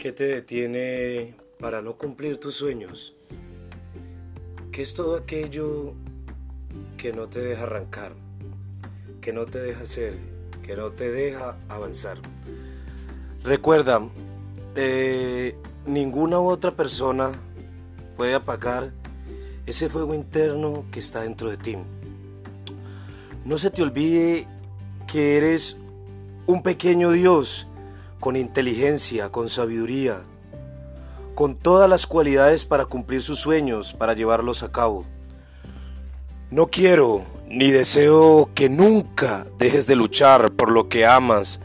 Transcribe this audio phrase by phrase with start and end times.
[0.00, 3.14] ¿Qué te detiene para no cumplir tus sueños?
[4.72, 5.92] ¿Qué es todo aquello
[6.96, 8.14] que no te deja arrancar?
[9.20, 10.14] Que no te deja hacer?
[10.62, 12.16] Que no te deja avanzar?
[13.44, 14.08] Recuerda,
[14.74, 17.32] eh, ninguna otra persona
[18.16, 18.94] puede apagar
[19.66, 21.76] ese fuego interno que está dentro de ti.
[23.44, 24.46] No se te olvide
[25.06, 25.76] que eres
[26.46, 27.66] un pequeño Dios
[28.20, 30.22] con inteligencia, con sabiduría,
[31.34, 35.06] con todas las cualidades para cumplir sus sueños, para llevarlos a cabo.
[36.50, 41.60] No quiero ni deseo que nunca dejes de luchar por lo que amas,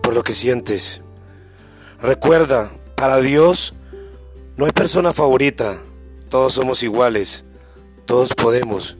[0.00, 1.02] por lo que sientes.
[2.00, 3.74] Recuerda, para Dios
[4.56, 5.76] no hay persona favorita,
[6.28, 7.44] todos somos iguales,
[8.04, 8.96] todos podemos.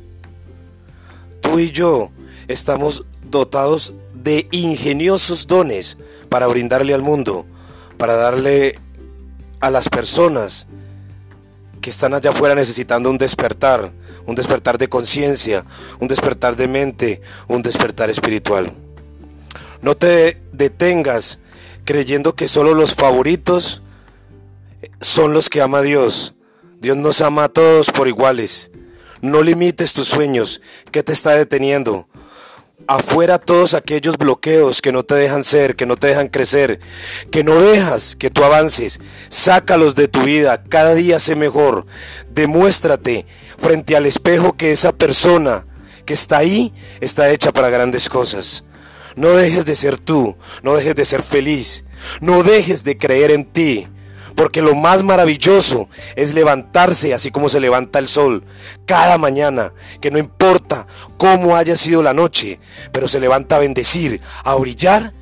[1.40, 2.10] Tú y yo
[2.48, 5.96] estamos dotados de ingeniosos dones
[6.36, 7.46] para brindarle al mundo,
[7.96, 8.78] para darle
[9.60, 10.66] a las personas
[11.80, 13.90] que están allá afuera necesitando un despertar,
[14.26, 15.64] un despertar de conciencia,
[15.98, 18.70] un despertar de mente, un despertar espiritual.
[19.80, 21.38] No te detengas
[21.86, 23.82] creyendo que solo los favoritos
[25.00, 26.34] son los que ama Dios.
[26.82, 28.70] Dios nos ama a todos por iguales.
[29.22, 30.60] No limites tus sueños.
[30.90, 32.06] ¿Qué te está deteniendo?
[32.86, 36.80] Afuera todos aquellos bloqueos que no te dejan ser, que no te dejan crecer,
[37.30, 39.00] que no dejas que tú avances.
[39.28, 41.86] Sácalos de tu vida, cada día sé mejor.
[42.30, 43.26] Demuéstrate
[43.58, 45.66] frente al espejo que esa persona
[46.04, 48.64] que está ahí está hecha para grandes cosas.
[49.16, 51.84] No dejes de ser tú, no dejes de ser feliz,
[52.20, 53.88] no dejes de creer en ti.
[54.36, 58.44] Porque lo más maravilloso es levantarse así como se levanta el sol
[58.84, 62.60] cada mañana, que no importa cómo haya sido la noche,
[62.92, 65.14] pero se levanta a bendecir, a brillar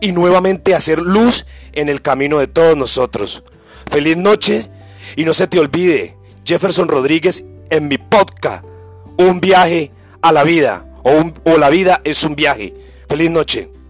[0.00, 3.44] y nuevamente a hacer luz en el camino de todos nosotros.
[3.90, 4.62] Feliz noche
[5.16, 8.64] y no se te olvide, Jefferson Rodríguez en mi podcast,
[9.18, 12.74] un viaje a la vida o, o la vida es un viaje.
[13.08, 13.81] Feliz noche.